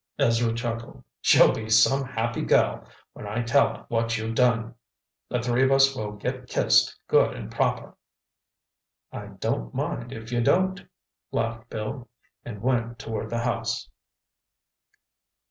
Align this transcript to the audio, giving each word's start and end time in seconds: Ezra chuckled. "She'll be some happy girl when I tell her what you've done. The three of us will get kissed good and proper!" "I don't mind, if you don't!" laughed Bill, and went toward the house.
Ezra 0.17 0.51
chuckled. 0.51 1.03
"She'll 1.21 1.53
be 1.53 1.69
some 1.69 2.03
happy 2.03 2.41
girl 2.41 2.87
when 3.13 3.27
I 3.27 3.43
tell 3.43 3.67
her 3.75 3.85
what 3.87 4.17
you've 4.17 4.33
done. 4.33 4.73
The 5.29 5.43
three 5.43 5.61
of 5.63 5.71
us 5.71 5.95
will 5.95 6.13
get 6.13 6.47
kissed 6.47 6.97
good 7.07 7.35
and 7.35 7.51
proper!" 7.51 7.95
"I 9.11 9.27
don't 9.37 9.75
mind, 9.75 10.11
if 10.11 10.31
you 10.31 10.41
don't!" 10.41 10.81
laughed 11.31 11.69
Bill, 11.69 12.09
and 12.43 12.63
went 12.63 12.97
toward 12.97 13.29
the 13.29 13.43
house. 13.43 13.89